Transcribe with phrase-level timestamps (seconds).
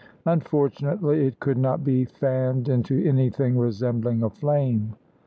[0.25, 4.95] Unfortunately, it could not be fanned into anything resembling a flame.